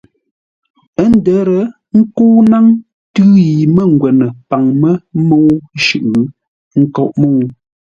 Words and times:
Ə́ 1.01 1.07
ndə̌r 1.15 1.47
ńkə́u 1.97 2.37
ńnáŋ 2.43 2.65
tʉ̌ 3.13 3.27
yi 3.57 3.65
mə́ngwə́nə 3.75 4.25
paŋ 4.49 4.63
mə́ 4.81 4.93
mə́u 5.27 5.49
shʉʼʉ, 5.83 6.19
ə́ 6.75 6.79
nkóʼ 6.83 7.09
mə́u. 7.19 7.41